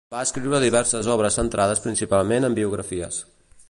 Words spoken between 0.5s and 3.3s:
diverses obres centrades principalment en biografies.